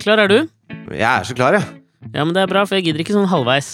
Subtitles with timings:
[0.00, 0.38] Klar, er du?
[0.96, 1.66] Jeg er så klar, jeg.
[2.14, 3.66] Ja, men det er bra, for jeg gidder ikke sånn halvveis.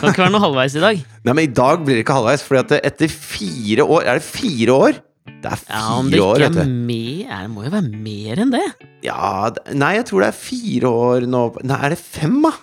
[0.00, 1.02] Kan ikke være noe halvveis i dag.
[1.28, 4.76] Nei, men i dag blir det ikke halvveis, for etter fire år Er det fire
[4.76, 5.00] år?
[5.28, 6.60] Det er fire Ja, Om det ikke år, vet du.
[6.62, 8.64] Det må jo være mer enn det.
[9.04, 12.54] Ja, nei, jeg tror det er fire år nå Nei, er det fem, da?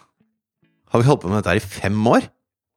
[0.89, 2.25] Har vi holdt på med dette her i fem år?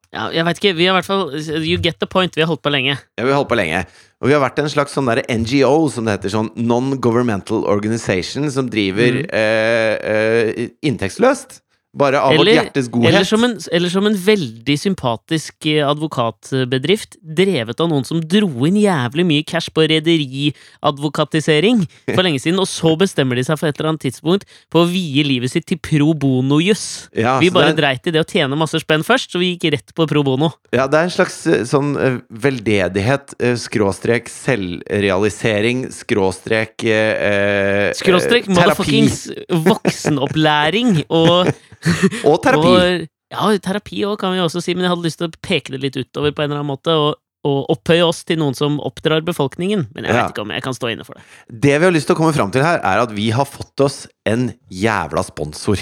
[0.09, 2.33] Ja, jeg vet ikke, vi har i hvert fall You get the point.
[2.35, 2.95] Vi har holdt på lenge.
[3.17, 3.83] Ja, vi har holdt på lenge.
[4.19, 6.33] Og vi har vært en slags sånn der NGO, som det heter.
[6.33, 9.27] Sånn Non-Governmental Organization, som driver Mm.
[9.31, 11.61] eh, eh, inntektsløst.
[11.97, 13.09] Bare av vårt hjertes godhet.
[13.09, 18.49] Eller som, en, eller som en veldig sympatisk eh, advokatbedrift, drevet av noen som dro
[18.67, 21.81] inn jævlig mye cash på rederiadvokatisering
[22.13, 24.89] for lenge siden, og så bestemmer de seg for et eller annet tidspunkt på å
[24.91, 26.85] vie livet sitt til pro bono-juss.
[27.17, 29.71] Ja, vi bare er- dreit i det å tjene masse spenn først, så vi gikk
[29.73, 30.51] rett på pro bono.
[30.75, 33.33] Ja, det er en slags eh, sånn eh, veldedighet,
[33.65, 39.25] skråstrek selvrealisering, skråstrek eh, Skråstrek eh, motherfuckings
[39.65, 41.49] voksenopplæring og
[42.29, 42.73] Og terapi.
[42.75, 45.75] Og, ja, terapi òg, kan vi også si, men jeg hadde lyst til å peke
[45.75, 46.95] det litt utover på en eller annen måte.
[46.97, 49.85] Og, og opphøye oss til noen som oppdrar befolkningen.
[49.95, 50.25] Men jeg Ja.
[50.25, 51.23] vet ikke om jeg kan stå inne for det.
[51.47, 53.79] Det vi har lyst til å komme fram til her, er at vi har fått
[53.85, 55.79] oss en jævla sponsor.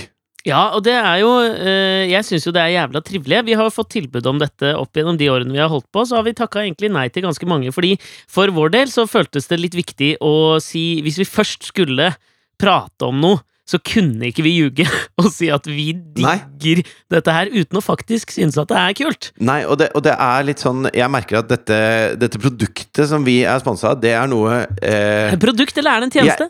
[0.47, 3.41] Ja, og det er jo eh, Jeg syns jo det er jævla trivelig.
[3.49, 6.15] Vi har fått tilbud om dette opp gjennom de årene vi har holdt på, så
[6.19, 7.97] har vi takka egentlig nei til ganske mange, fordi
[8.31, 12.13] for vår del så føltes det litt viktig å si Hvis vi først skulle
[12.61, 14.85] prate om noe, så kunne ikke vi ljuge
[15.21, 15.89] og si at vi
[16.23, 16.37] Nei.
[16.61, 19.31] digger dette her, uten å faktisk synes at det er kult.
[19.43, 21.79] Nei, og det, og det er litt sånn Jeg merker at dette,
[22.19, 26.09] dette produktet som vi er sponsa av, det er noe eh, Produkt, eller er det
[26.09, 26.49] en tjeneste?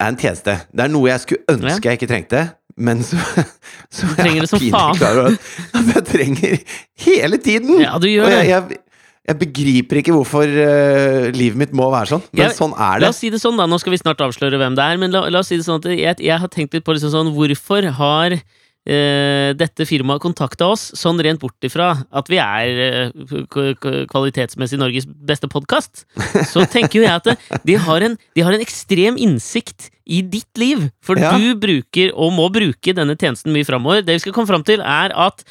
[0.00, 0.56] er en tjeneste.
[0.72, 2.44] Det er noe jeg skulle ønske jeg ikke trengte,
[2.80, 3.18] men så,
[3.96, 6.62] så trenger er det pinlig klar over at jeg trenger
[7.06, 7.82] hele tiden!
[7.84, 8.38] Ja, du gjør det.
[8.38, 8.80] jeg, jeg,
[9.28, 13.04] jeg begriper ikke hvorfor uh, livet mitt må være sånn, men Jeg- sånn er det.
[13.04, 13.66] La oss si det sånn, da.
[13.68, 14.96] Nå skal vi snart avsløre hvem det er.
[14.98, 17.12] Men la, la oss si det sånn at jeg, jeg har tenkt litt på liksom
[17.12, 23.12] sånn Hvorfor har uh, dette firmaet kontakta oss, sånn rent bort ifra at vi er
[23.52, 26.06] k- kvalitetsmessig Norges beste podkast?
[26.50, 30.58] Så tenker jo jeg at de, har en, de har en ekstrem innsikt i ditt
[30.58, 30.88] liv.
[31.06, 31.36] For Ja.
[31.38, 34.02] du bruker, og må bruke, denne tjenesten mye framover.
[34.02, 35.44] Det vi skal komme fram til, er at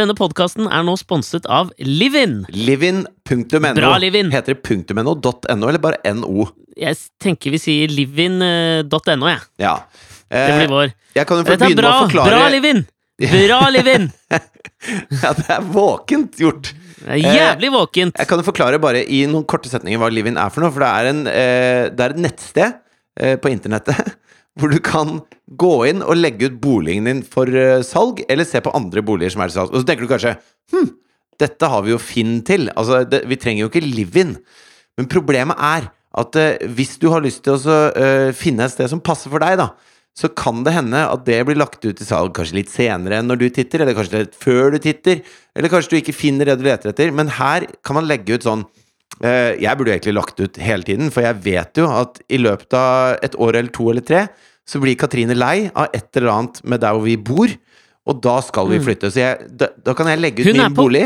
[0.00, 2.40] denne podkasten er nå sponset av Livin.
[2.54, 3.74] Livin.no.
[3.76, 4.30] Bra, Livin.
[4.32, 5.14] Heter det punktumno.no,
[5.60, 6.48] .no eller bare .no?
[6.80, 9.44] Jeg tenker vi sier livin.no, jeg.
[9.62, 9.76] Ja.
[10.30, 10.90] Det Eh, blir vår.
[11.16, 11.92] jeg kan jo Dette er bra!
[12.06, 12.84] Bra, Livin!
[13.18, 14.04] Bra, Livin!
[14.30, 16.70] Ja, det er våkent gjort.
[17.00, 18.14] Det er jævlig våkent.
[18.20, 20.70] Jeg kan jo forklare bare i noen korte setninger hva Livin er for noe.
[20.70, 22.78] For det er, en, eh, det er et nettsted
[23.18, 24.14] eh, på internettet
[24.60, 25.18] hvor du kan
[25.50, 29.34] gå inn og legge ut boligen din for eh, salg, eller se på andre boliger
[29.34, 29.72] som er til salg.
[29.74, 30.36] Og så tenker du kanskje
[30.72, 30.90] hm,
[31.40, 32.68] dette har vi jo Finn til.
[32.76, 34.36] Altså, det, vi trenger jo ikke Livin.
[34.98, 35.88] Men problemet er
[36.20, 39.42] at uh, hvis du har lyst til å eh, finne et sted som passer for
[39.42, 39.70] deg, da,
[40.18, 43.30] så kan det hende at det blir lagt ut til salg kanskje litt senere enn
[43.30, 45.22] når du titter, eller kanskje litt før du titter,
[45.54, 47.14] eller kanskje du ikke finner det du leter etter.
[47.14, 50.86] Men her kan man legge ut sånn uh, Jeg burde jo egentlig lagt ut hele
[50.86, 54.26] tiden, for jeg vet jo at i løpet av et år eller to eller tre,
[54.68, 57.50] så blir Katrine lei av et eller annet med der hvor vi bor,
[58.08, 59.10] og da skal vi flytte.
[59.12, 60.60] Så jeg, da, da kan jeg legge ut Mm.
[60.60, 61.04] Min bolig.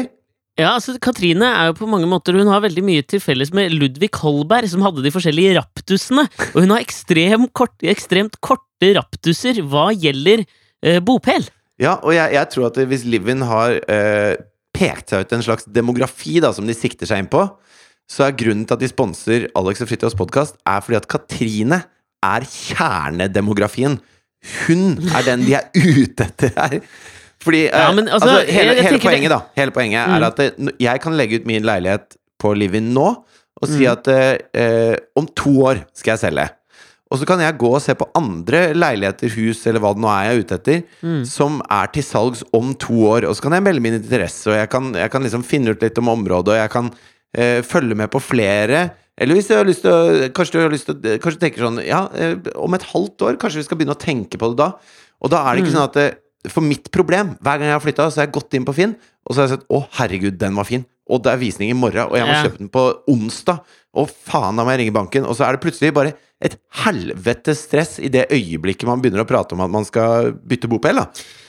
[0.54, 3.72] Ja, altså, Katrine er jo på mange måter Hun har veldig mye til felles med
[3.74, 6.28] Ludvig Holberg, som hadde de forskjellige raptusene.
[6.54, 10.44] Og hun har ekstrem kort, ekstremt korte raptuser hva gjelder
[10.84, 11.48] eh, bopel.
[11.82, 14.36] Ja, og jeg, jeg tror at hvis Livin har eh,
[14.74, 17.42] pekt seg ut en slags demografi da, som de sikter seg inn på,
[18.06, 21.82] så er grunnen til at de sponser Alex og Fridtjofs podkast, er fordi at Katrine
[22.24, 23.98] er kjernedemografien.
[24.66, 26.80] Hun er den de er ute etter her.
[27.44, 30.14] Fordi eh, Ja, men altså, altså, hele, hele poenget, da Hele poenget Mm.
[30.16, 33.08] er at det, jeg kan legge ut min leilighet på Livin nå
[33.62, 33.92] og si Mm.
[33.92, 36.48] at eh, eh, om to år skal jeg selge.
[37.12, 40.08] Og så kan jeg gå og se på andre leiligheter, hus eller hva det nå
[40.10, 41.24] er jeg er ute etter, Mm.
[41.28, 43.28] som er til salgs om to år.
[43.28, 45.82] Og så kan jeg melde min interesse, og jeg kan, jeg kan liksom finne ut
[45.84, 46.90] litt om området, og jeg kan
[47.36, 48.90] eh, følge med på flere.
[49.18, 51.44] Eller hvis du har lyst til å Kanskje du har lyst til å Kanskje du
[51.46, 54.50] tenker sånn Ja, eh, om et halvt år, kanskje vi skal begynne å tenke på
[54.50, 54.72] det da.
[55.22, 55.76] Og da er det ikke Mm.
[55.78, 56.08] sånn at det,
[56.50, 58.96] For mitt problem, hver gang jeg har flytta, så har jeg gått inn på Finn,
[59.24, 60.84] og så har jeg sett Å, herregud, den var fin.
[61.10, 62.42] Og det er visning i morgen, og jeg må Ja.
[62.46, 63.60] kjøpe den på onsdag.
[63.94, 65.26] Og faen, da må jeg ringe banken.
[65.28, 69.28] Og så er det plutselig bare et helvetes stress i det øyeblikket man begynner å
[69.28, 70.96] prate om at man skal bytte bopel.
[70.96, 71.06] da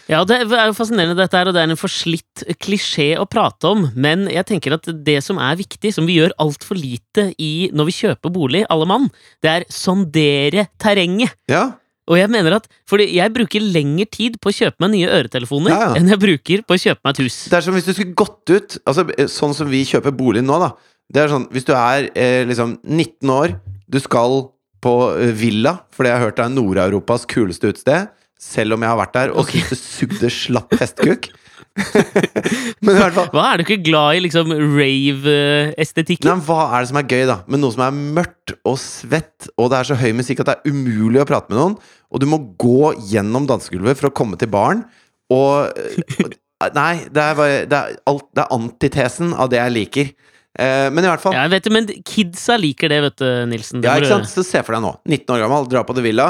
[0.08, 3.64] Ja, det er jo fascinerende dette her, og det er en forslitt klisjé å prate
[3.66, 7.72] om, men jeg tenker at det som er viktig, som vi gjør altfor lite i
[7.74, 9.10] når vi kjøper bolig, alle mann,
[9.42, 11.34] det er sondere terrenget.
[11.50, 11.72] Ja,
[12.06, 15.72] Og jeg mener at, fordi jeg bruker lengre tid på å kjøpe meg nye øretelefoner
[15.74, 15.94] Ja, ja.
[15.98, 17.38] enn jeg bruker på å kjøpe meg et hus.
[17.50, 20.60] Det er som hvis du skulle gått ut altså, Sånn som vi kjøper bolig nå,
[20.62, 20.74] da.
[21.10, 23.56] Det er sånn, Hvis du er eh, liksom 19 år,
[23.90, 24.44] du skal
[24.86, 28.14] på eh, Villa, fordi jeg har hørt det er Nord-Europas kuleste utested.
[28.42, 31.32] selv om jeg har vært der og syntes det sugde slapp hestekuk.
[32.86, 36.28] Men i hvert fall Hva Er du ikke glad i liksom rave-estetikken?
[36.30, 37.38] Nei, men Hva er det som er gøy, da?
[37.52, 40.56] Med noe som er mørkt og svett, og det er så høy musikk at det
[40.62, 41.76] er umulig å prate med noen,
[42.12, 44.86] og du må gå gjennom dansegulvet for å komme til baren,
[45.34, 45.76] og
[46.76, 50.08] Nei, det er, bare, det er, alt, det er antitesen av det jeg liker.
[50.56, 53.82] Eh, men i hvert fall Ja, vet men kidsa liker det, vet du, Nilsen.
[53.84, 54.30] Det Ja, ikke sant?
[54.32, 54.94] Så se for deg nå.
[55.04, 56.30] 19 år gammel, drar på The Villa,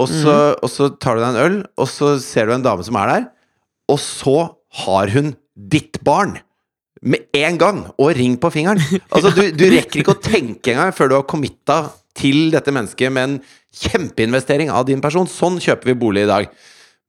[0.00, 0.64] og så, Mhm.
[0.64, 3.12] og så tar du deg en øl, og så ser du en dame som er
[3.12, 3.28] der,
[3.92, 6.36] og så har hun ditt barn.
[7.06, 7.82] Med en gang!
[8.00, 8.80] Og ring på fingeren.
[9.12, 11.82] Altså, du, du rekker ikke å tenke engang før du har committa
[12.16, 13.36] til dette mennesket med en
[13.76, 15.28] kjempeinvestering av din person.
[15.28, 16.48] Sånn kjøper vi bolig i dag.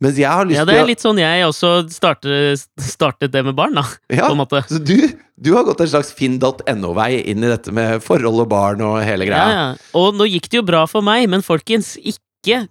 [0.04, 3.56] Mens jeg har lyst Ja, det er litt sånn jeg også startet, startet det med
[3.58, 3.86] barn, da.
[4.14, 4.28] Ja.
[4.70, 4.94] Så du,
[5.42, 9.26] du har gått en slags finn.no-vei inn i dette med forhold og barn og hele
[9.26, 9.56] Ja, greia.
[9.56, 9.66] ja.
[9.98, 12.22] Og nå gikk det jo bra for meg, men folkens, ikke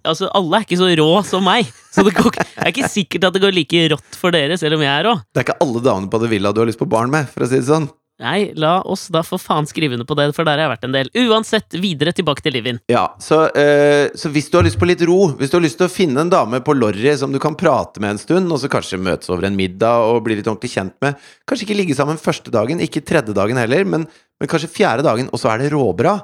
[0.03, 1.69] Altså, alle er ikke så rå som meg.
[1.93, 4.77] Så det går, det er ikke sikkert at det går like rått for dere, selv
[4.77, 5.15] om jeg er rå.
[5.33, 7.45] Det er ikke alle damene på det Villa du har lyst på barn med, for
[7.45, 7.87] å si det sånn.
[8.17, 10.85] Nei, la oss da for faen skrive under på det, for der har jeg vært
[10.87, 11.09] en del.
[11.21, 12.79] Uansett, videre tilbake til Livin.
[12.89, 15.77] Ja, så, øh, så hvis du har lyst på litt ro, hvis du har lyst
[15.77, 18.57] til å finne en dame på Lorry som du kan prate med en stund, og
[18.63, 21.13] så kanskje møtes over en middag og bli litt ordentlig kjent med
[21.45, 24.07] Kanskje ikke ligge sammen første dagen, ikke tredje dagen heller, men,
[24.41, 26.17] men kanskje fjerde dagen, og så er det råbra.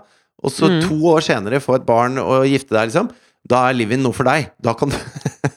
[0.43, 0.81] Og så Mm.
[0.89, 3.13] to år senere få et barn og gifte deg, liksom.
[3.53, 4.49] Da er Livin noe for deg.
[4.63, 4.97] Da kan du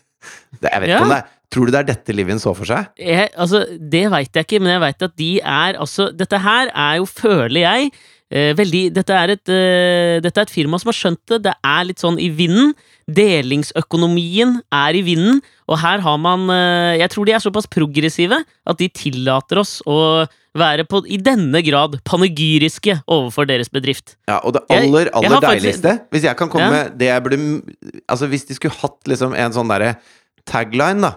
[0.61, 0.99] det, Jeg vet Ja.
[1.01, 2.89] ikke om det er Tror du det er dette Livin så for seg?
[2.99, 6.73] Jeg, altså, det veit jeg ikke, men jeg veit at de er altså Dette her
[6.75, 7.93] er jo, føler jeg
[8.35, 11.39] eh, veldig dette er, et, eh, dette er et firma som har skjønt det.
[11.47, 12.75] Det er litt sånn i vinden.
[13.07, 15.39] Delingsøkonomien er i vinden,
[15.71, 19.79] og her har man eh, Jeg tror de er såpass progressive at de tillater oss
[19.87, 20.27] å
[20.59, 24.17] være på, i denne grad panegyriske overfor deres bedrift.
[24.29, 26.71] Ja, og det aller, aller, jeg aller deiligste faktisk- Hvis jeg kan komme Ja.
[26.71, 27.63] med det jeg burde
[28.09, 29.97] Altså, hvis de skulle hatt liksom en sånn derre
[30.47, 31.13] tagline, da.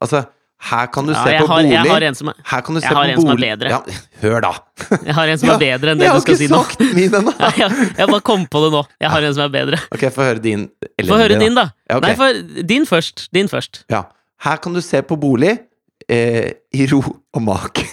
[0.00, 0.24] Altså,
[0.70, 2.74] her kan du Ja, se på har, bolig jeg har en som er, Her kan
[2.74, 3.16] du se på bolig.
[3.20, 3.68] som er bedre.
[3.68, 3.80] Ja,
[4.22, 4.52] hør, da!
[5.04, 6.56] jeg har en som er bedre enn det du skal si nå.
[6.56, 7.34] Jeg har ikke sagt min ennå!
[7.40, 8.84] Ja, jeg, jeg bare kom på det nå.
[9.00, 9.80] Jeg har en som er bedre.
[9.92, 10.68] Ok, få høre din
[11.04, 11.70] Få høre din, da.
[11.90, 12.08] Ja, Okay.
[12.08, 13.28] Nei, for din først.
[13.32, 13.84] Din først.
[13.90, 14.04] Ja.
[14.44, 15.58] Her kan du se på bolig
[16.08, 17.02] eh, i ro
[17.34, 17.84] og mak.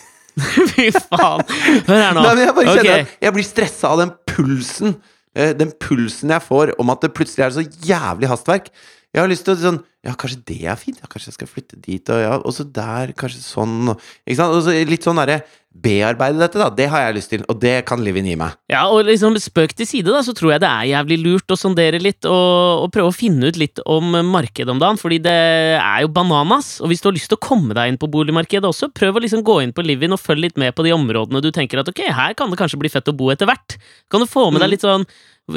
[0.73, 1.43] Fy faen.
[1.87, 2.23] Hør her nå.
[2.25, 3.07] Nei, jeg bare kjenner Ok.
[3.11, 4.95] at jeg blir stressa av den pulsen.
[5.35, 8.71] eh, den pulsen jeg får om at det plutselig er så jævlig hastverk.
[9.11, 10.97] Jeg har lyst til å sånn Ja, kanskje det er fint?
[11.01, 14.55] Ja, kanskje jeg skal flytte dit, og ja, og så der, kanskje sånn Ikke sant?
[14.55, 15.41] Og så litt sånn derre
[15.71, 16.65] Bearbeide dette, da.
[16.75, 18.57] Det har jeg lyst til, og det kan Livin gi meg.
[18.67, 21.55] Ja, og liksom spøk til side, da, så tror jeg det er jævlig lurt å
[21.55, 25.37] sondere litt og, og prøve å finne ut litt om markedet om dagen, fordi det
[25.77, 26.73] er jo bananas.
[26.83, 29.23] Og hvis du har lyst til å komme deg inn på boligmarkedet også, prøv å
[29.23, 31.87] liksom gå inn på Livin og følg litt med på de områdene du tenker at
[31.87, 33.79] ok, her kan det kanskje bli fett å bo etter hvert.
[34.11, 34.75] Kan du få med deg Mm.
[34.75, 35.07] litt sånn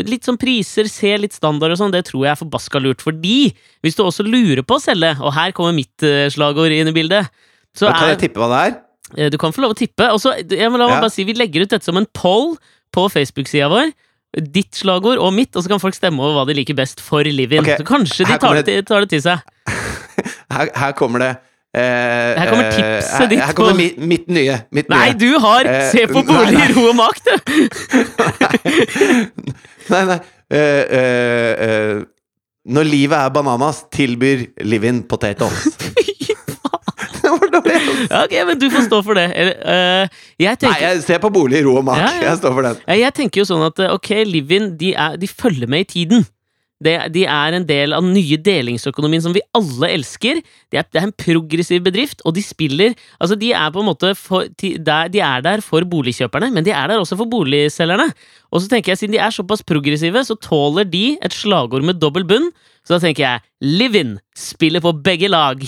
[0.02, 3.00] Litt sånn priser, se litt standard og sånn, det tror jeg er forbaska lurt.
[3.04, 3.52] Fordi
[3.84, 6.92] hvis du også lurer på å selge, og her kommer mitt eh, slagord inn i
[6.96, 7.28] bildet
[7.74, 8.74] så kan jeg tippe hva det er?
[9.18, 10.06] Eh, Du kan få lov å tippe.
[10.14, 11.00] Og så, jeg må la meg Ja.
[11.02, 12.56] bare si, Vi legger ut dette som en poll
[12.94, 13.90] på Facebook-sida vår.
[14.50, 17.22] Ditt slagord og mitt, og så kan folk stemme over hva de liker best for
[17.22, 17.60] Livin.
[17.62, 17.76] Okay.
[17.78, 19.38] Så kanskje de tar kommer det, til- tar det til seg.
[20.54, 21.28] Her, her kommer det
[21.74, 24.58] eh, Her kommer eh, tipset her, ditt Her kommer på- mitt, mitt nye.
[24.70, 25.18] Mitt Nei, nye.
[25.18, 26.68] du har Eh, Se på nei, bolig nei.
[26.68, 26.74] nei.
[26.74, 27.34] ro og makt, du!
[29.92, 30.18] Nei, nei.
[30.50, 32.02] eh, eh, eh,
[32.64, 35.66] når livet er bananas, tilbyr Livin potatoes.
[37.24, 37.76] Det var dårlig.
[38.10, 39.24] Ja, ok, men du får stå for det.
[39.32, 40.08] Eller, eh,
[40.42, 41.96] jeg Nei, jeg ser på bolig ro og mak.
[42.02, 42.24] Ja, ja.
[42.28, 42.76] Jeg står for den.
[42.84, 45.88] Ja, Jeg tenker jo sånn at eh, ok, Livin de, er, de følger med i
[45.94, 46.26] tiden.
[46.84, 50.42] Det, de er en del av den nye delingsøkonomien som vi alle elsker.
[50.72, 53.88] Det er, det er en progressiv bedrift, og de spiller Altså, de er på en
[53.88, 57.30] måte for, de, der, De er der for boligkjøperne, men de er der også for
[57.30, 58.10] boligselgerne.
[58.52, 62.00] Og så tenker jeg, siden de er såpass progressive, så tåler de et slagord med
[62.02, 62.50] dobbel bunn.
[62.84, 65.62] Så da tenker jeg Livin spiller på begge lag.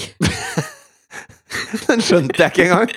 [1.87, 2.91] Den skjønte jeg ikke engang.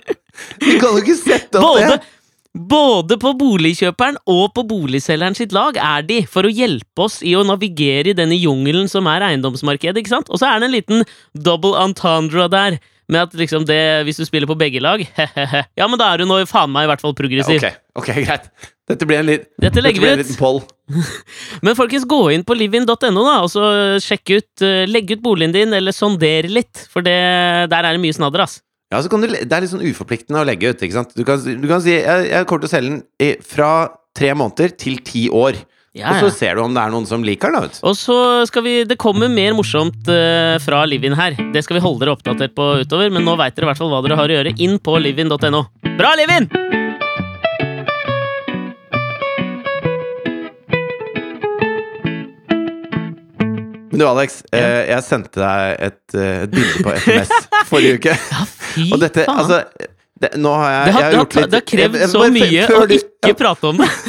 [0.60, 2.19] Du kan jo ikke sette opp Både, det.
[2.60, 7.36] Både på boligkjøperen og på boligselgeren sitt lag er de, for å hjelpe oss i
[7.38, 10.02] å navigere i denne jungelen som er eiendomsmarkedet.
[10.02, 10.32] ikke sant?
[10.34, 14.26] Og så er det en liten double entendre der, med at liksom det, hvis du
[14.28, 15.02] spiller på begge lag
[15.80, 17.58] Ja, men da er du nå faen meg i hvert fall progressiv.
[17.58, 18.52] Ok, ok, greit.
[18.90, 20.64] Dette blir en, lit, Dette dette blir en liten poll.
[21.66, 23.66] Men folkens, gå inn på livin.no, da, og så
[24.02, 27.14] sjekk ut eh, Legg ut boligen din, eller sondere litt, for det,
[27.70, 28.60] der er det mye snadder, ass.
[28.90, 30.82] Ja, så kan du, Det er litt sånn uforpliktende å legge ut.
[30.82, 31.12] ikke sant?
[31.14, 33.74] Du kan, du kan si jeg, jeg kommer til å selge den i, fra
[34.18, 35.60] tre måneder til ti år.
[35.98, 37.70] Ja, Og så ser du om det er noen som liker den.
[37.86, 38.18] Og så
[38.50, 41.38] skal vi Det kommer mer morsomt uh, fra Livin her.
[41.54, 43.94] Det skal vi holde dere oppdatert på utover, men nå veit dere i hvert fall
[43.94, 44.58] hva dere har å gjøre.
[44.58, 45.66] Inn på livin.no.
[45.98, 46.50] Bra, Livin!
[53.90, 57.36] Men du, Alex, eh, jeg sendte deg et, eh, et bilde på FMS
[57.70, 58.16] forrige uke.
[58.34, 59.40] Ja, fy Og dette, faen.
[59.44, 59.62] altså
[60.20, 62.02] det, Nå har jeg, det har, jeg har det har, litt det har krevd jeg-
[62.02, 63.90] jeg- så mye før å ikke ikke prate om det.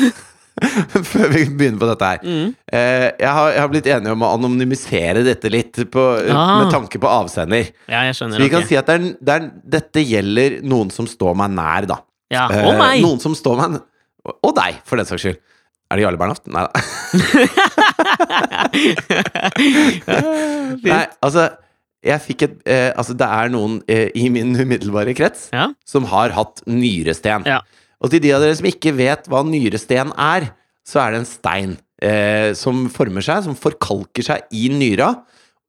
[1.11, 2.19] Før vi begynner på dette her.
[2.21, 2.49] Mm.
[2.69, 6.64] Uh, jeg, har, jeg har blitt enig om å anonymisere dette litt på, Ah.
[6.64, 7.71] med tanke på avsender.
[7.88, 8.43] Ja, jeg Så skjønner.
[8.43, 9.47] vi kan si at det er, det er,
[9.79, 11.97] dette gjelder noen som står meg nær, da.
[12.31, 13.00] Ja, Eh, Og meg!
[13.07, 13.81] Noen som står meg
[14.45, 15.38] og deg, for den saks skyld.
[15.90, 16.45] Er det Jarle Bernhoft?
[16.52, 16.71] Nei da.
[20.85, 21.49] Nei, altså
[22.04, 25.69] jeg fikk et eh, Altså, det er noen eh, i min umiddelbare krets Ja.
[25.87, 27.45] som har hatt nyresten.
[27.47, 27.61] Ja.
[28.00, 30.50] Og til de av dere som ikke vet hva nyresten er,
[30.87, 35.11] så er det en stein eh, som former seg, som forkalker seg i nyra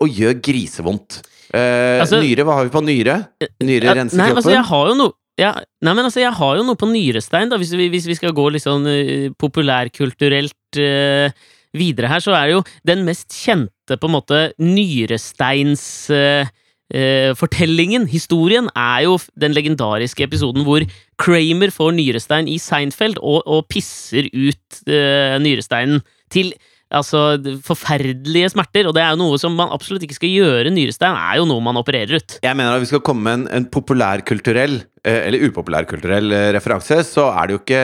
[0.01, 1.19] og gjør grisevondt.
[1.53, 3.17] Eh, Altså- nyre, hva har vi på nyre?
[3.61, 4.37] Nyre Ja, renser nei, kroppen.
[4.39, 7.49] altså, jeg har jo noe ja, Nei, men altså, jeg har jo noe på nyrestein,
[7.49, 11.31] da, hvis vi, hvis vi skal gå litt sånn eh, populærkulturelt eh,
[11.77, 15.83] videre her, så er det jo den mest kjente, på en måte, nyresteins
[16.15, 16.49] eh,
[16.93, 20.85] eh, fortellingen, historien, er jo den legendariske episoden hvor
[21.21, 26.53] Kramer får nyrestein i Seinfeld og, og pisser ut eh, nyresteinen til
[26.91, 30.73] Altså, forferdelige smerter, og det er jo noe som man absolutt ikke skal gjøre.
[30.75, 32.35] Nyrestein er jo noe man opererer ut.
[32.43, 36.99] Jeg mener at vi skal komme med en, en populærkulturell, eh, eller upopulærkulturell eh, referanse,
[37.07, 37.83] så er det jo ikke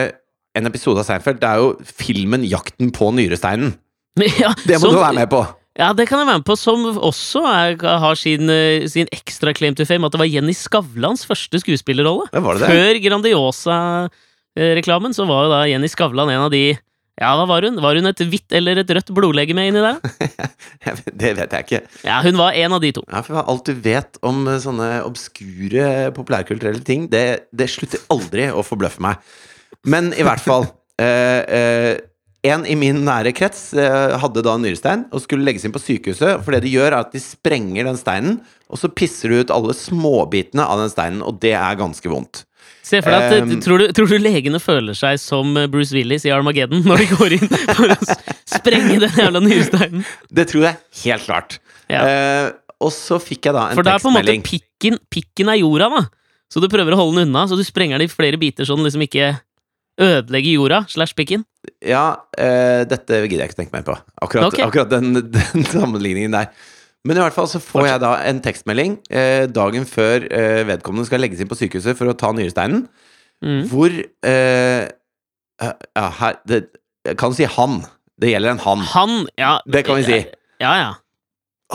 [0.58, 3.72] en episode av Seinfeld, det er jo filmen 'Jakten på nyresteinen'.
[4.42, 5.40] Ja, Det må som- du være med på!
[5.78, 9.52] Ja, det kan jeg være med på, som også er, har sin, eh, sin ekstra
[9.54, 12.26] claim to fame, at det var Jenny Skavlans første skuespillerrolle.
[12.34, 12.70] Det var det det?
[12.74, 16.64] Før Grandiosa-reklamen så var jo da Jenny Skavlan en av de
[17.18, 17.80] Ja, hva var hun?
[17.82, 19.96] Var hun et hvitt eller et rødt blodlegeme inni der?
[21.18, 21.80] det vet jeg ikke.
[22.06, 23.02] Ja, hun var en av de to.
[23.10, 28.46] Ja, for Alt du vet om eh, sånne obskure populærkulturelle ting, det, det slutter aldri
[28.54, 29.18] å forbløffe meg.
[29.88, 30.66] Men i hvert fall
[31.00, 31.92] eh, eh,
[32.48, 35.82] En i min nære krets eh, hadde da en nyrestein og skulle legges inn på
[35.82, 36.44] sykehuset.
[36.44, 38.38] For det de gjør, er at de sprenger den steinen,
[38.70, 42.44] og så pisser du ut alle småbitene av den steinen, og det er ganske vondt.
[42.88, 45.94] Se for deg at, Um, tror, du, tror du legene føler seg som eh, Bruce
[45.96, 47.96] Willis i Armageddon når de går inn for å
[48.48, 50.06] sprenge den jævla nyresteinen?
[50.32, 51.58] Det tror jeg helt klart.
[51.90, 52.04] Ja.
[52.06, 52.46] Eh,
[52.84, 55.60] og så fikk jeg da en For det er på en måte pikken, pikken er
[55.60, 56.04] jorda, da.
[56.48, 58.76] Så du prøver å holde den unna, så du sprenger den i flere biter så
[58.78, 59.34] den liksom ikke
[60.00, 61.44] ødelegger jorda slash pikken.
[61.84, 63.96] Ja, eh, dette gidder jeg ikke tenke mer på.
[64.22, 64.64] Akkurat, okay.
[64.66, 66.52] akkurat den, den sammenligningen der.
[67.06, 71.06] Men i hvert fall så får jeg da en tekstmelding eh, dagen før eh, vedkommende
[71.08, 72.86] skal legges inn på sykehuset for å ta nyresteinen,
[73.38, 73.68] Mm.
[73.70, 73.92] hvor
[74.26, 74.88] eh,
[75.62, 76.56] Ja, her det,
[77.06, 77.76] Jeg kan si han.
[78.18, 78.80] Det gjelder en han.
[78.90, 80.16] Han, ja Det kan vi si.
[80.58, 80.88] Ja, ja.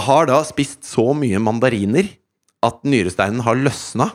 [0.04, 2.10] Har da spist så mye mandariner
[2.68, 4.10] at nyresteinen har løsna.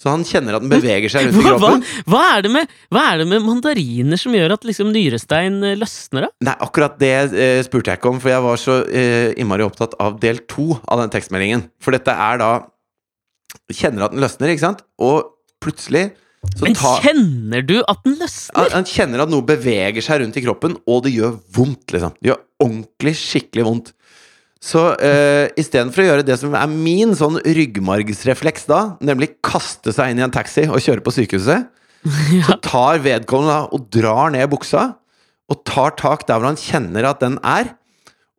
[0.00, 2.06] Så han kjenner at den beveger seg rundt i Hva, hva, kroppen.
[2.10, 5.76] hva, er det med, hva er det med mandariner som gjør at liksom nyrestein eh,
[5.78, 6.30] løsner, da?
[6.48, 9.94] Nei, akkurat det eh, spurte jeg ikke om, for jeg var så eh, innmari opptatt
[10.02, 11.68] av del to av den tekstmeldingen.
[11.82, 12.52] For dette er da
[13.72, 14.78] Kjenner at den løsner, ikke sant?
[15.04, 15.26] Og
[15.62, 16.06] plutselig
[16.56, 18.56] så Men ta, kjenner du at den løsner?
[18.56, 22.14] han, han kjenner at noe beveger seg rundt i kroppen, og det gjør vondt, liksom.
[22.18, 23.92] Det gjør ordentlig, skikkelig vondt.
[24.62, 30.12] Så uh, istedenfor å gjøre det som er min sånn ryggmargsrefleks da, nemlig kaste seg
[30.12, 31.66] inn i en taxi og kjøre på sykehuset,
[32.46, 34.92] så tar vedkommende da og drar ned buksa,
[35.50, 37.74] og tar tak der hvor han kjenner at den er,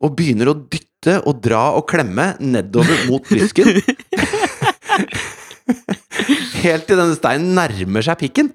[0.03, 3.75] og begynner å dytte og dra og klemme nedover mot brisken.
[6.63, 8.51] Helt til denne steinen nærmer seg pikken.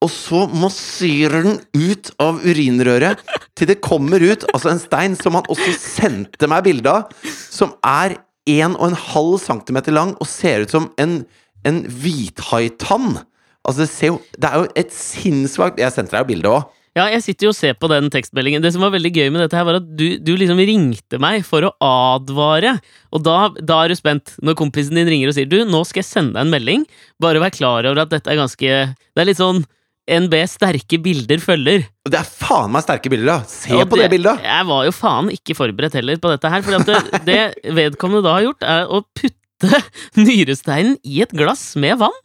[0.00, 3.20] Og så masserer den ut av urinrøret
[3.58, 7.74] til det kommer ut altså en stein som han også sendte meg bilde av, som
[7.84, 8.16] er
[8.48, 8.96] 1,5
[9.44, 11.20] cm lang og ser ut som en,
[11.68, 13.20] en hvithaitann.
[13.60, 16.76] Altså, det, jo, det er jo et sinnssvakt Jeg sendte deg jo bilde òg.
[16.96, 18.64] Ja, jeg sitter jo og ser på den tekstmeldingen.
[18.64, 21.44] Det som var veldig gøy med dette, her var at du, du liksom ringte meg
[21.46, 22.72] for å advare.
[23.14, 26.02] Og da, da er du spent, når kompisen din ringer og sier du, nå skal
[26.02, 26.88] jeg sende deg en melding.
[27.22, 29.62] Bare vær klar over at dette er ganske Det er litt sånn
[30.10, 31.84] NB sterke bilder følger.
[32.10, 33.50] Det er faen meg sterke bilder, da!
[33.50, 34.42] Se ja, på det, bildet!
[34.46, 36.64] Jeg var jo faen ikke forberedt heller på dette her.
[36.66, 37.42] For det, det
[37.78, 39.82] vedkommende da har gjort, er å putte
[40.18, 42.16] nyresteinen i et glass med vann.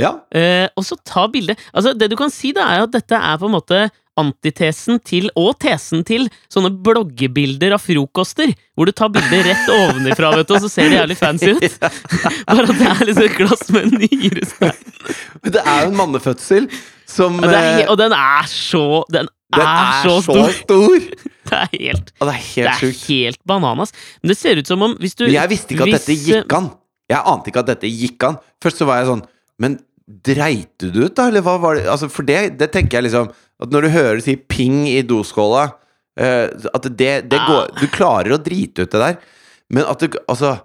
[0.00, 0.14] Ja.
[0.32, 3.40] Eh, og så ta bilde Altså, det du kan si, da, er at dette er
[3.40, 3.82] på en måte
[4.20, 8.52] antitesen til, og tesen til, sånne bloggebilder av frokoster.
[8.76, 11.76] Hvor du tar bilder rett ovenifra, vet du, og så ser det jævlig fancy ut.
[12.50, 14.86] Bare at det er liksom et glass med nyrestein.
[15.56, 16.66] Det er jo en mannefødsel
[17.10, 20.52] som det er, eh, og den er så Den, Den er, så stor!
[20.60, 21.06] stor!
[21.50, 23.00] Det er helt Og det er Det helt er sjukt.
[23.08, 23.90] helt bananas.
[24.22, 26.54] Men det ser ut som om hvis du jeg visste ikke at hvis, dette gikk
[26.60, 26.68] an.
[27.10, 28.36] Jeg ante ikke at dette gikk an.
[28.62, 29.24] Først så var jeg sånn
[29.60, 29.80] Men
[30.26, 31.28] dreit du det ut, da?
[31.30, 31.84] Eller hva var det?
[31.90, 35.00] Altså, for det, det tenker jeg liksom At når du hører det si ping i
[35.06, 37.46] doskåla uh, at det, det Ah.
[37.50, 39.18] går Du klarer å drite ut det der,
[39.70, 40.56] men at du Altså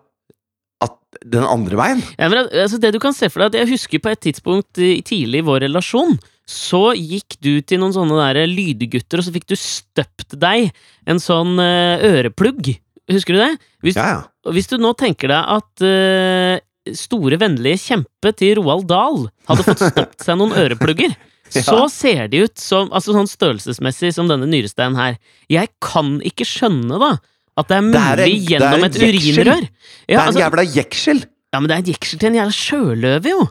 [0.83, 3.73] At den andre veien Ja, men, altså, det du kan se for deg at Jeg
[3.75, 8.45] husker på et tidspunkt tidlig i vår relasjon, så gikk du til noen sånne der
[8.51, 10.67] lydgutter, og så fikk du støpt deg
[11.09, 12.67] en sånn eh, øreplugg.
[13.09, 13.47] Husker du det?
[13.81, 14.51] Hvis, Ja, ja.
[14.53, 16.59] hvis du nå tenker deg at eh,
[16.93, 21.15] store, vennlige kjempe til Roald Dahl hadde fått stoppet seg noen øreplugger,
[21.55, 21.61] Ja.
[21.61, 25.17] så ser de ut som Altså sånn størrelsesmessig som denne nyresteinen her.
[25.47, 27.11] Jeg kan ikke skjønne, da,
[27.55, 29.37] at det er Det er en- mulig det er gjennom en et jeksel.
[29.45, 29.61] urinrør.
[29.61, 31.21] Det er en altså, jævla jeksel!
[31.53, 33.45] ja, men det er en jeksel til en jævla sjøløve, jo!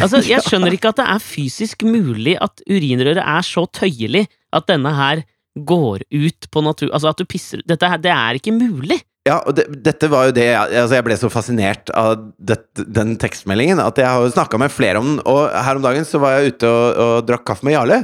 [0.00, 4.66] Altså, Jeg skjønner ikke at det er fysisk mulig at urinrøret er så tøyelig at
[4.70, 5.24] denne her
[5.58, 6.88] går ut på natur...
[6.94, 9.02] Altså, at du pisser Dette her, det er ikke mulig!
[9.28, 12.56] Ja, og det, dette var jo det jeg, altså jeg ble så fascinert av det,
[12.88, 15.18] den tekstmeldingen at jeg har jo snakka med flere om den.
[15.28, 18.00] Og her om dagen så var jeg ute og, og drakk kaffe med Jarle,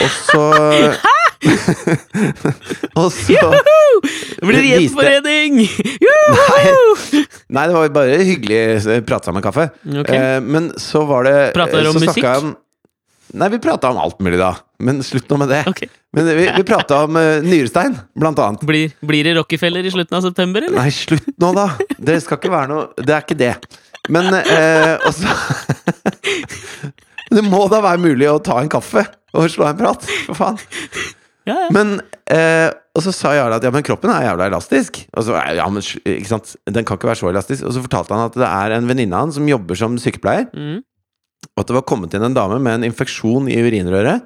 [0.00, 0.46] og så
[2.98, 3.50] Og så
[4.44, 5.58] Blir det gjenforening!
[5.60, 6.62] Nei,
[7.52, 8.60] nei, det var jo bare hyggelig
[9.08, 9.68] prate sammen kaffe.
[9.84, 10.16] Okay.
[10.18, 12.24] Eh, men så var det Pratet dere om musikk?
[12.38, 12.54] om-
[13.34, 14.52] Nei, vi prata om alt mulig, da.
[14.84, 15.62] Men slutt nå med det.
[15.70, 15.88] Okay.
[16.14, 18.62] Men vi, vi prata om uh, nyrestein, blant annet.
[18.68, 20.78] Blir, blir det Rockefeller i slutten av september, eller?
[20.78, 21.66] Nei, slutt nå, da!
[21.98, 23.54] Det skal ikke være noe Det er ikke det.
[24.12, 25.34] Men uh, også
[27.34, 29.02] Det må da være mulig å ta en kaffe
[29.34, 30.60] og slå en prat, for faen.
[31.44, 31.68] Ja, ja.
[31.74, 31.98] Men
[32.32, 35.02] eh, Og så sa Jarle at ja, men kroppen er jævla elastisk.
[35.12, 37.66] Og så, ja, men ikke sant Den kan ikke være så elastisk.
[37.68, 40.46] Og så fortalte han at det er en venninne av han som jobber som sykepleier.
[40.54, 40.78] Mm.
[41.54, 44.24] Og at det var kommet inn en dame med en infeksjon i urinrøret.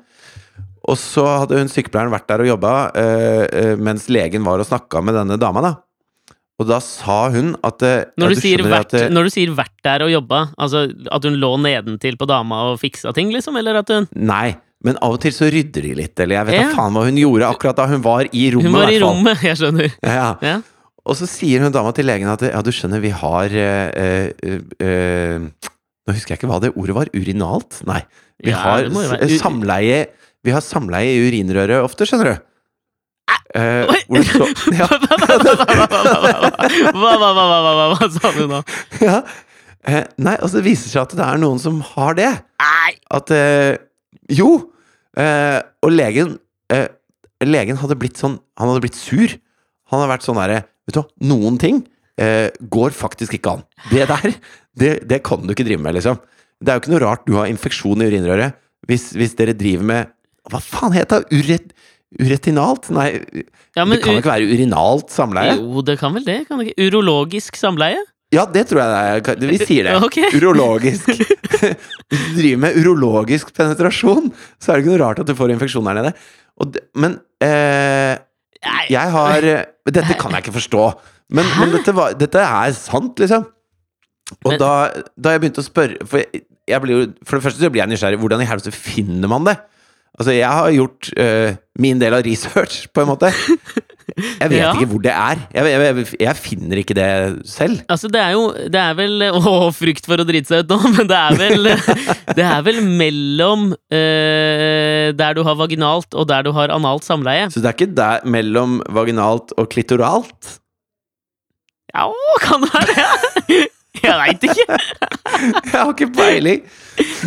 [0.88, 4.68] Og så hadde hun sykepleieren vært der og jobba eh, eh, mens legen var og
[4.68, 5.74] snakka med denne dama, da.
[6.58, 9.28] Og da sa hun at eh, Når, ja, du sier skjønner vært, at, eh, når
[9.28, 13.12] du sier 'vært der og jobba', altså at hun lå nedentil på dama og fiksa
[13.14, 13.58] ting, liksom?
[13.60, 16.56] Eller at hun Nei, men av og til så rydder de litt, eller jeg vet
[16.56, 16.72] da Ja.
[16.74, 18.72] faen hva hun gjorde akkurat da hun var i rommet.
[18.72, 19.92] Hun var i rommet, jeg skjønner.
[20.02, 20.34] Ja.
[20.42, 20.56] Ja.
[21.08, 24.58] Og så sier hun dama til legen at ja, du skjønner, vi har eh, eh,
[24.82, 25.40] eh,
[26.08, 27.10] Nå husker jeg ikke hva det ordet var.
[27.12, 27.82] Urinalt?
[27.88, 28.00] Nei.
[28.40, 28.88] Vi Ja, har
[29.42, 30.06] samleie
[30.46, 32.44] Vi har samleie i urinrøret ofte, skjønner du.
[33.58, 34.20] Eh, Oi.
[34.28, 34.44] så,
[34.76, 34.86] ja,
[36.94, 38.60] Hva, hva, hva, hva, sa du nå?
[39.04, 39.18] ja.
[39.88, 42.28] Eh, nei, altså det viser seg at det er noen som har det.
[42.60, 42.90] Nei!
[43.14, 43.76] At eh,
[44.36, 44.48] Jo!
[45.18, 46.34] Eh, og legen
[46.72, 46.88] eh,
[47.46, 49.32] Legen hadde blitt sånn Han hadde blitt sur.
[49.90, 51.80] Han hadde vært sånn derre Vet du hva, noen ting
[52.20, 53.64] eh, går faktisk ikke an.
[53.92, 54.32] Det der,
[54.78, 56.18] det, det kan du ikke drive med, liksom.
[56.58, 58.56] Det er jo ikke noe rart du har infeksjon i urinrøret
[58.88, 60.08] hvis, hvis dere driver med
[60.48, 61.18] Hva faen het det?
[61.34, 61.72] Uret,
[62.18, 62.88] uretinalt?
[62.94, 63.08] Nei,
[63.76, 65.56] Ja, men det kan jo ikke være urinalt samleie?
[65.58, 66.38] Jo, det kan vel det?
[66.48, 66.86] Kan det ikke?
[66.88, 68.00] Urologisk samleie?
[68.34, 68.88] Ja, det tror jeg
[69.24, 69.50] det er.
[69.52, 69.94] Vi sier det.
[70.08, 70.28] Okay.
[70.36, 71.06] Urologisk.
[72.10, 75.52] Hvis du driver med urologisk penetrasjon, så er det ikke noe rart at du får
[75.54, 76.12] infeksjon der nede.
[76.60, 78.18] Og det, men eh,
[78.90, 79.46] jeg har
[79.98, 80.82] Dette kan jeg ikke forstå.
[81.34, 83.44] Men, men dette, var, dette er sant, liksom.
[84.44, 84.70] Og Men- da,
[85.16, 87.80] da jeg begynte å spørre For, jeg, jeg blir jo, for det første så blir
[87.80, 88.18] jeg nysgjerrig.
[88.20, 89.54] Hvordan i helvete finner man det?
[90.18, 93.28] Altså, jeg har gjort uh, min del av research, på en måte.
[94.18, 94.72] Jeg vet Ja.
[94.74, 95.40] ikke hvor det er.
[95.54, 97.08] Jeg, jeg, jeg, finner ikke det
[97.46, 97.82] selv.
[97.92, 100.78] Altså, det er jo Det er vel Å, frykt for å drite seg ut nå,
[100.96, 101.68] men det er vel
[102.38, 107.46] Det er vel mellom eh, der du har vaginalt, og der du har analt samleie.
[107.52, 110.56] Så det er ikke der mellom vaginalt og klitoralt?
[111.94, 112.06] Ja,
[112.44, 113.58] kan det være det?
[113.98, 114.76] Jeg veit ikke.
[115.72, 116.60] Jeg har ikke peiling.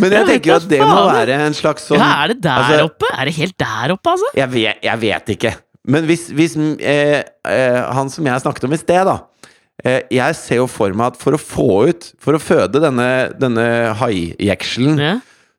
[0.00, 2.86] Men jeg tenker at det må være en slags sånn Ja, er det der altså-
[2.90, 3.08] oppe?
[3.12, 4.28] Er det helt der oppe, altså?
[4.36, 5.52] jeg, vet, jeg vet ikke.
[5.88, 9.16] Men hvis, hvis eh, eh, han som jeg snakket om i sted, da
[9.84, 13.08] eh, Jeg ser jo for meg at for å få ut For å føde denne,
[13.40, 13.64] denne
[14.00, 15.14] haijekselen, Ja.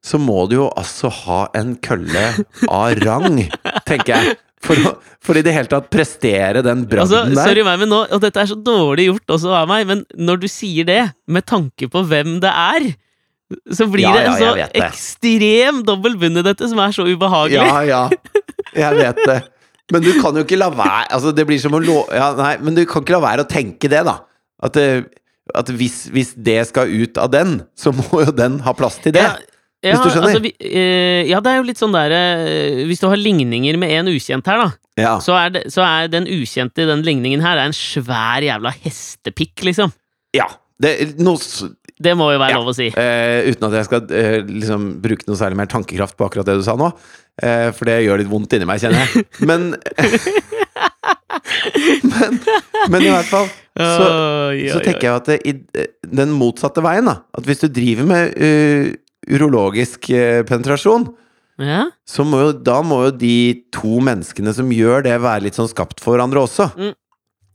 [0.05, 2.23] så må du jo altså ha en kølle
[2.69, 3.41] av rang,
[3.89, 4.37] tenker jeg.
[4.63, 7.47] For, å, for i det hele tatt prestere den Altså, bragden der.
[7.49, 10.43] sorry meg, men nå, og dette er så dårlig gjort også av meg, men når
[10.45, 12.85] du sier det, med tanke på hvem det er,
[13.75, 17.05] så blir Ja, det en ja, så ekstrem dobbel bunn i dette som er så
[17.05, 17.59] ubehagelig.
[17.59, 18.03] Ja, ja.
[18.73, 19.39] Jeg vet det.
[19.91, 21.97] Men du kan jo ikke la være Altså, det blir som å lå...
[22.15, 24.15] Ja, nei, men du kan ikke la være å tenke det, da.
[24.63, 24.79] At,
[25.59, 29.13] at hvis, hvis det skal ut av den, så må jo den ha plass til
[29.19, 29.27] det.
[29.27, 29.35] Ja,
[29.83, 30.29] ja, Hvis du skjønner?
[30.29, 33.75] Altså, vi, eh, ja, det er jo litt sånn der eh, Hvis du har ligninger
[33.81, 34.71] med en ukjent her, da,
[35.03, 35.13] Ja.
[35.19, 38.71] så er, det, så er den ukjente i den ligningen her er en svær jævla
[38.83, 39.91] hestepikk, liksom.
[40.37, 40.47] ja.
[40.83, 40.89] Det,
[41.37, 41.63] s-
[42.03, 42.57] Det må jo være Ja.
[42.59, 42.87] lov å si.
[42.97, 46.57] eh, uten at jeg skal eh, liksom bruke noe særlig mer tankekraft på akkurat det
[46.59, 46.89] du sa nå.
[47.41, 49.25] Eh, for det gjør litt vondt inni meg, kjenner jeg.
[49.49, 49.75] Men
[52.03, 52.39] Men,
[52.91, 54.05] men i hvert fall så,
[54.53, 57.63] Oi, så oi, tenker jeg at det, i eh, den motsatte veien, da At hvis
[57.63, 58.91] du driver med uh,
[59.29, 61.07] urologisk eh, penetrasjon,
[61.61, 61.85] Ja.
[62.09, 63.35] så må jo, da må jo de
[63.71, 66.69] to menneskene som gjør det, være litt sånn skapt for hverandre også.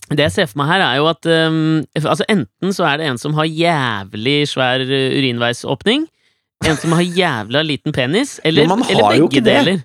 [0.09, 1.59] Det jeg ser for meg her, er jo at um,
[1.99, 6.07] altså enten så er det en som har jævlig svær uh, urinveisåpning,
[6.65, 9.83] en som har jævla liten penis, eller, har eller begge deler.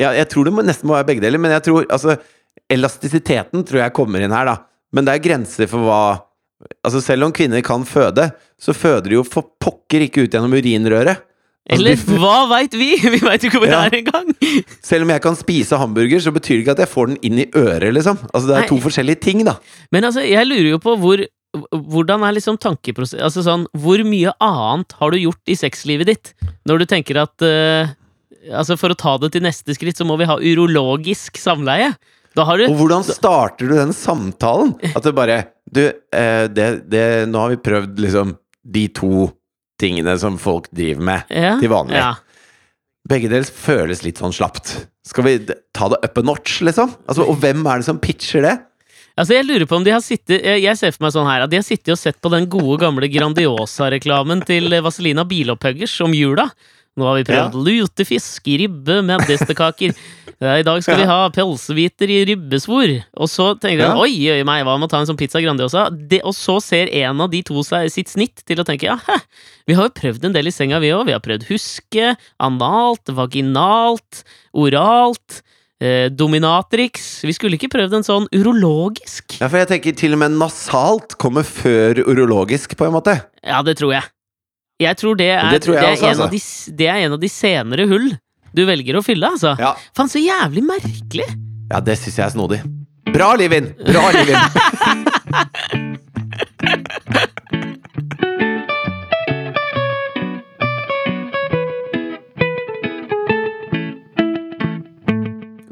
[0.00, 2.18] Ja, jeg tror det må, nesten må være begge deler, men jeg tror altså
[2.72, 4.56] Elastisiteten tror jeg kommer inn her, da.
[4.92, 6.02] Men det er grenser for hva
[6.84, 10.54] Altså Selv om kvinner kan føde, så føder de jo for pokker ikke ut gjennom
[10.54, 11.22] urinrøret.
[11.62, 12.88] Altså, Eller de- hva veit vi?!
[13.14, 13.82] Vi veit jo ikke hvor Ja.
[13.88, 14.32] det er engang!
[14.82, 17.38] Selv om jeg kan spise hamburger, så betyr det ikke at jeg får den inn
[17.44, 18.18] i øret, liksom.
[18.32, 18.70] Altså Det er Nei.
[18.72, 19.54] to forskjellige ting, da.
[19.94, 21.22] Men altså, jeg lurer jo på hvor
[21.52, 26.30] hvordan er liksom tankeprosess Altså sånn, Hvor mye annet har du gjort i sexlivet ditt
[26.64, 27.90] når du tenker at uh,
[28.56, 31.92] Altså For å ta det til neste skritt, så må vi ha urologisk samleie.
[32.34, 34.72] Du Og hvordan starter du den samtalen?
[34.96, 35.36] At det bare
[35.72, 39.30] Du, eh, det, det, nå har vi prøvd liksom de to
[39.80, 41.98] tingene som folk driver med ja, til vanlig.
[41.98, 42.12] Ja.
[43.08, 44.76] Begge deler føles litt sånn slapt.
[45.08, 45.38] Skal vi
[45.74, 46.92] ta det up a notch, liksom?
[47.08, 48.58] Altså, og hvem er det som pitcher det?
[49.18, 51.50] Altså Jeg lurer på om de har sittet Jeg ser for meg sånn her at
[51.52, 56.46] de har sittet og sett på den gode, gamle Grandiosa-reklamen til Vazelina Bilopphøggers om jula.
[56.98, 59.94] Nå har vi prøvd lutefisk i ribbe med medisterkaker.
[60.60, 62.92] I dag skal vi ha pølsebiter i ribbesvor.
[63.16, 63.94] Og så tenker Ja.
[63.96, 65.86] oi, oi meg, hva med å ta en sånn pizza Grandiosa?
[65.90, 68.98] Det, og så ser en av de to seg sitt snitt til å tenke ja,
[69.06, 69.16] hæ,
[69.70, 71.06] vi har jo prøvd en del i senga, vi òg.
[71.08, 75.40] Vi har prøvd huske, analt, vaginalt, oralt.
[75.82, 77.24] Eh, dominatrix.
[77.26, 79.40] Vi skulle ikke prøvd en sånn urologisk?
[79.40, 83.16] Ja, for jeg tenker til og med nasalt kommer før urologisk, på en måte.
[83.42, 84.04] Ja, det tror jeg.
[84.82, 86.40] Jeg tror det er, Det tror jeg det er, også, en, av de,
[86.82, 88.10] det er en av de senere hull
[88.52, 89.54] du velger å fylle, altså.
[89.60, 91.28] Ja, Faen, så jævlig merkelig!
[91.72, 92.60] ja det syns jeg er snodig.
[93.12, 93.70] Bra, Livin!
[93.86, 94.36] Bra, Livin!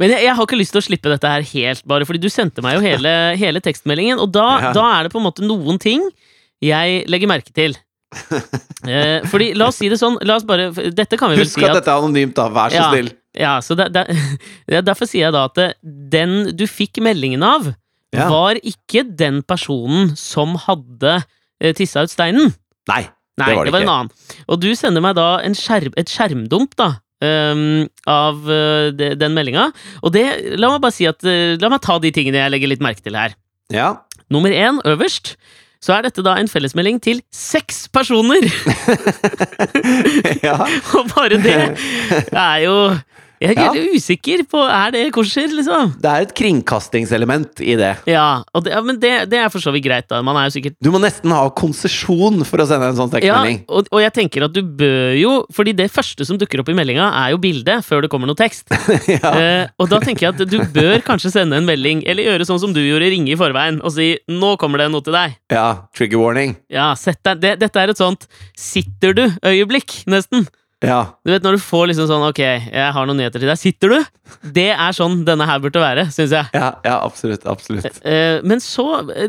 [0.01, 2.31] Men jeg, jeg har ikke lyst til å slippe dette her helt, bare fordi du
[2.33, 4.73] sendte meg jo hele, hele tekstmeldingen, og da, Ja.
[4.77, 6.07] da er det på en måte noen ting
[6.65, 7.77] jeg legger merke til.
[8.11, 11.59] Eh, fordi, la oss si det sånn la oss bare, Dette kan vi vel Husk
[11.61, 12.49] si at at dette er anonymt, da.
[12.51, 12.89] Vær så Ja.
[12.91, 13.11] snill.
[13.39, 14.09] Ja, så der, der,
[14.89, 17.69] Derfor sier jeg da at den du fikk meldingen av,
[18.13, 18.27] Ja.
[18.29, 21.21] var ikke den personen som hadde
[21.61, 22.51] eh, tissa ut steinen.
[22.89, 23.05] Nei,
[23.39, 23.95] Nei, det var det en ikke.
[23.95, 24.11] annen.
[24.49, 26.97] Og du sender meg da en skjerm, et skjermdump, da.
[27.23, 29.67] Um, av uh, de, den meldinga.
[30.03, 32.71] Og det La meg bare si at uh, La meg ta de tingene jeg legger
[32.73, 33.35] litt merke til her.
[33.71, 33.91] Ja.
[34.33, 35.35] Nummer én, øverst,
[35.81, 38.45] så er dette da en fellesmelding til seks personer!
[40.47, 40.59] ja.
[40.99, 41.57] Og bare det
[42.33, 42.77] er jo
[43.41, 45.95] Jeg er litt usikker på Er det kosher, liksom?
[46.03, 47.93] Det er et kringkastingselement i det.
[48.11, 50.21] Ja, det, ja men det, det er for så vidt greit, da.
[50.27, 53.17] Man er jo sikkert Du må nesten ha konsesjon for å sende en sånn ja,
[53.17, 53.63] tekstmelding.
[53.73, 56.77] og, og jeg tenker at du bør jo Fordi det første som dukker opp i
[56.77, 58.69] meldinga, er jo bildet, før det kommer noe tekst.
[59.11, 59.31] Ja.
[59.35, 62.61] Eh, og da tenker jeg at du bør kanskje sende en melding, eller gjøre sånn
[62.63, 65.35] som du gjorde, ringe i forveien og si 'nå kommer det noe til deg'.
[65.53, 65.67] ja.
[65.97, 66.55] Trigger warning.
[66.71, 70.47] Ja, sett deg det, Dette er et sånt 'sitter du?'-øyeblikk, nesten.
[70.81, 71.01] Ja.
[71.27, 72.41] Du vet når du får liksom sånn 'ok,
[72.73, 73.99] jeg har noen nyheter til deg', sitter du?
[74.41, 76.47] Det er sånn denne her burde være, syns jeg.
[76.57, 77.45] Ja, ja, absolutt.
[77.45, 78.01] Absolutt.
[78.05, 79.29] Eh, men så eh,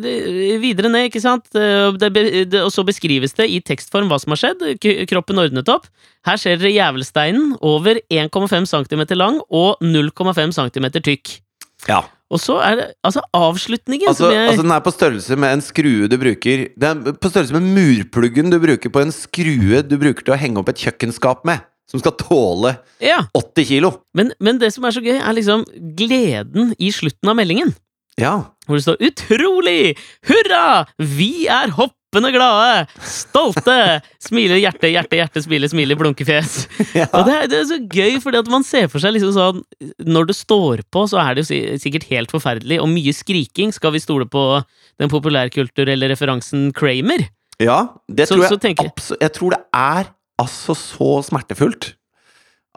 [0.61, 1.51] videre ned, ikke sant?
[1.55, 4.63] Eh, og så beskrives det i tekstform hva som har skjedd.
[5.11, 5.89] Kroppen ordnet opp.
[6.25, 11.41] Her ser dere jævelsteinen over 1,5 cm lang og 0,5 cm tykk.
[11.89, 12.05] Ja.
[12.31, 15.57] Og så er det altså avslutningen Altså, som jeg altså, den er på størrelse med
[15.57, 19.81] en skrue du bruker Det er på størrelse med murpluggen du bruker på en skrue
[19.83, 21.59] du bruker til å henge opp et kjøkkenskap med.
[21.91, 23.89] Som skal tåle Ja, 80 kilo.
[24.15, 25.65] men, men det som er så gøy, er liksom
[25.99, 27.73] gleden i slutten av meldingen.
[28.19, 28.37] Ja.
[28.67, 29.97] Hvor det står 'Utrolig!
[30.27, 30.85] Hurra!
[30.99, 31.73] Vi er
[32.11, 32.87] hoppende glade!
[32.99, 36.67] Stolte!' Smiler hjerte, hjerte, hjerte, smiler, smiler, blunkefjes.
[36.99, 37.07] ja.
[37.15, 39.61] Og det er, det er så gøy, fordi at man ser for seg liksom sånn
[40.05, 43.71] Når det står på, så er det jo sikkert helt forferdelig, og mye skriking.
[43.73, 44.63] Skal vi stole på
[44.99, 47.29] den populærkulturelle referansen Kramer?
[47.61, 50.07] ja det Så- tror jeg jeg- Jeg tror det er
[50.41, 51.93] altså så smertefullt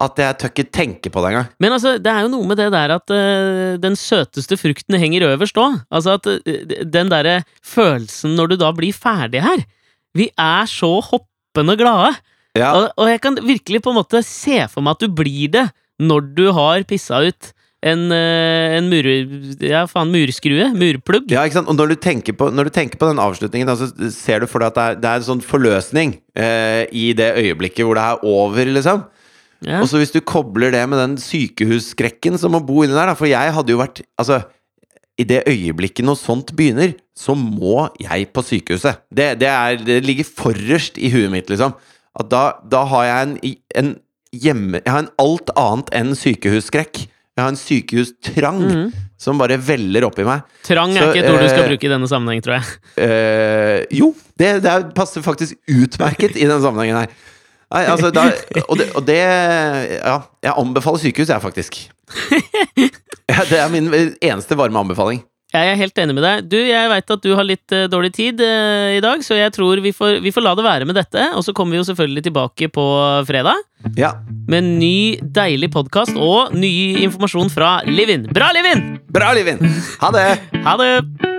[0.02, 1.50] at jeg tør ikke tenke på det engang.
[1.62, 5.28] Men altså, det er jo noe med det der at uh, den søteste frukten henger
[5.28, 5.78] øverst òg.
[5.94, 9.62] Altså at uh, den derre følelsen når du da blir ferdig her
[10.14, 12.14] Vi er så hoppende glade.
[12.58, 12.72] Ja.
[12.74, 15.68] Og, og jeg kan virkelig på en måte se for meg at du blir det
[16.02, 17.54] når du har pissa ut
[17.84, 19.08] en, eh, en mur...
[19.60, 20.70] Ja, faen, murskrue?
[20.78, 21.28] Murplugg?
[21.32, 21.70] Ja, ikke sant?
[21.70, 24.48] Og når du tenker på, når du tenker på den avslutningen, så altså, ser du
[24.48, 27.98] for deg at det er, det er en sånn forløsning eh, i det øyeblikket hvor
[27.98, 29.04] det er over, liksom.
[29.64, 29.80] Ja.
[29.80, 33.14] Og så hvis du kobler det med den sykehusskrekken som må bo inni der, da,
[33.18, 34.42] for jeg hadde jo vært Altså,
[35.18, 38.98] i det øyeblikket noe sånt begynner, så må jeg på sykehuset.
[39.14, 41.76] Det, det, er, det ligger forrest i huet mitt, liksom.
[42.18, 43.36] At da, da har jeg en,
[43.78, 43.92] en
[44.34, 47.04] hjemme Jeg har en alt annet enn sykehusskrekk.
[47.34, 48.92] Jeg har en sykehustrang Mhm.
[49.24, 50.42] som bare veller oppi meg.
[50.66, 52.74] Trang er Så, ikke et ord du skal eh, bruke i denne sammenheng, tror jeg.
[53.00, 57.14] Eh, jo, det, det er- passer faktisk utmerket i denne sammenhengen her.
[57.74, 58.28] Nei, altså, da,
[58.68, 59.18] og, det, og det
[59.98, 61.80] Ja, jeg anbefaler sykehus, jeg, faktisk.
[63.24, 63.86] Ja, det er min
[64.20, 65.22] eneste varme anbefaling.
[65.54, 66.46] Jeg er helt enig med deg.
[66.50, 69.52] Du, Jeg veit at du har litt uh, dårlig tid uh, i dag, så jeg
[69.54, 71.28] tror vi får, vi får la det være med dette.
[71.38, 72.86] Og så kommer vi jo selvfølgelig tilbake på
[73.28, 73.62] fredag
[73.96, 74.12] Ja.
[74.50, 76.72] med en ny, deilig podkast og ny
[77.06, 78.26] informasjon fra Livin.
[78.34, 78.98] Bra, Livin!
[79.14, 79.62] Bra, Livin!
[80.02, 80.28] Ha det!
[80.66, 81.33] Ha det!